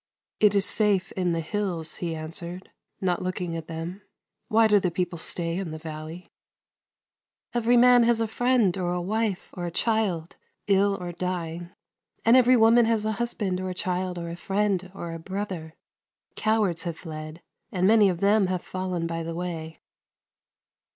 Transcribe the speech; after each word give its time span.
"It 0.39 0.55
is 0.55 0.65
safe 0.65 1.11
in 1.11 1.31
the 1.31 1.41
hills," 1.41 1.97
he 1.97 2.15
answered, 2.15 2.71
not 3.01 3.21
looking 3.21 3.55
at 3.55 3.67
them." 3.67 4.01
Why 4.49 4.67
do 4.67 4.79
the 4.79 4.89
people 4.89 5.19
stay 5.19 5.59
in 5.59 5.69
the 5.69 5.77
valley?"" 5.77 6.31
Every 7.53 7.77
man 7.77 8.01
has 8.01 8.19
a 8.19 8.25
friend, 8.25 8.75
or 8.79 8.93
a 8.93 8.99
wife, 8.99 9.51
or 9.53 9.67
a 9.67 9.71
child, 9.71 10.37
ill 10.65 10.97
or 10.99 11.11
dying, 11.11 11.69
and 12.25 12.35
every 12.35 12.57
woman 12.57 12.85
has 12.85 13.05
a 13.05 13.11
husband, 13.21 13.61
or 13.61 13.69
a 13.69 13.75
child, 13.75 14.17
or 14.17 14.29
a 14.29 14.35
friend, 14.35 14.91
or 14.95 15.11
a 15.13 15.19
brother. 15.19 15.75
Cowards 16.35 16.81
have 16.81 16.97
fled, 16.97 17.43
and 17.71 17.85
many 17.85 18.09
of 18.09 18.21
them 18.21 18.47
have 18.47 18.63
fallen 18.63 19.05
by 19.05 19.21
the 19.21 19.35
way." 19.35 19.81